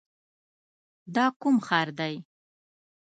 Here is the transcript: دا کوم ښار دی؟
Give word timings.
دا 1.15 1.25
کوم 1.41 1.55
ښار 1.67 1.87
دی؟ 1.99 2.15